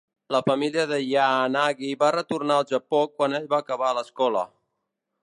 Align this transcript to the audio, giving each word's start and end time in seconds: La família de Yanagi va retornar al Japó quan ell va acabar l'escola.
La 0.35 0.39
família 0.45 0.85
de 0.91 0.97
Yanagi 1.01 1.91
va 2.05 2.09
retornar 2.17 2.57
al 2.63 2.67
Japó 2.73 3.03
quan 3.19 3.39
ell 3.41 3.47
va 3.53 3.61
acabar 3.67 3.93
l'escola. 3.99 4.45